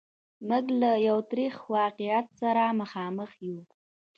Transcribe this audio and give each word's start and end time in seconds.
موږ 0.49 0.65
له 0.81 0.91
یوه 1.07 1.23
ترخه 1.31 1.65
واقعیت 1.75 2.25
سره 2.41 2.63
مخامخ 2.81 3.31
یو. 3.47 3.59